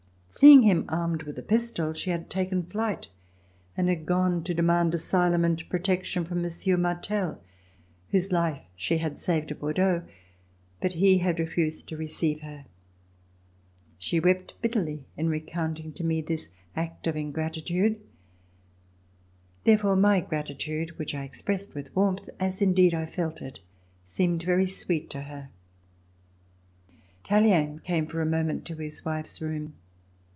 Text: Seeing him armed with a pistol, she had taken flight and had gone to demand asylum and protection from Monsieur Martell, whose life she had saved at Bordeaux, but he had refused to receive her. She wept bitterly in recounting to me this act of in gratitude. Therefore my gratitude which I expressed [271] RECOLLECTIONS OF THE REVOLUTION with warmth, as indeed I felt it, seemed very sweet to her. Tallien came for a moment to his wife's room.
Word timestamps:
Seeing 0.33 0.61
him 0.61 0.85
armed 0.87 1.23
with 1.23 1.37
a 1.39 1.43
pistol, 1.43 1.91
she 1.91 2.09
had 2.09 2.29
taken 2.29 2.63
flight 2.63 3.09
and 3.75 3.89
had 3.89 4.05
gone 4.05 4.45
to 4.45 4.53
demand 4.53 4.95
asylum 4.95 5.43
and 5.43 5.61
protection 5.69 6.23
from 6.23 6.41
Monsieur 6.41 6.77
Martell, 6.77 7.43
whose 8.11 8.31
life 8.31 8.63
she 8.77 8.99
had 8.99 9.17
saved 9.17 9.51
at 9.51 9.59
Bordeaux, 9.59 10.05
but 10.79 10.93
he 10.93 11.17
had 11.17 11.37
refused 11.37 11.89
to 11.89 11.97
receive 11.97 12.39
her. 12.39 12.63
She 13.97 14.21
wept 14.21 14.53
bitterly 14.61 15.03
in 15.17 15.27
recounting 15.27 15.91
to 15.91 16.03
me 16.03 16.21
this 16.21 16.47
act 16.77 17.07
of 17.07 17.17
in 17.17 17.33
gratitude. 17.33 17.99
Therefore 19.65 19.97
my 19.97 20.21
gratitude 20.21 20.97
which 20.97 21.13
I 21.13 21.25
expressed 21.25 21.73
[271] 21.73 22.15
RECOLLECTIONS 22.15 22.25
OF 22.25 22.35
THE 22.37 22.39
REVOLUTION 22.39 22.55
with 22.55 22.57
warmth, 22.57 22.57
as 22.57 22.61
indeed 22.61 22.93
I 22.93 23.05
felt 23.05 23.41
it, 23.41 23.59
seemed 24.05 24.43
very 24.43 24.65
sweet 24.65 25.09
to 25.09 25.23
her. 25.23 25.49
Tallien 27.25 27.79
came 27.83 28.07
for 28.07 28.21
a 28.21 28.25
moment 28.25 28.63
to 28.67 28.75
his 28.75 29.03
wife's 29.03 29.41
room. 29.41 29.73